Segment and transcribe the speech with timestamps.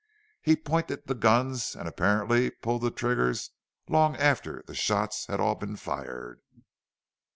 [0.41, 3.51] He pointed the guns and apparently pulled the triggers
[3.87, 6.41] long after the shots had all been fired.